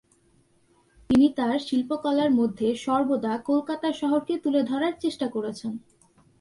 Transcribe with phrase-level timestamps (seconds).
[1.09, 5.73] তিনি তার শিল্পকলার মধ্যে সর্বদা কলকাতা শহরকে তুলে ধরার চেষ্টা করেছেন।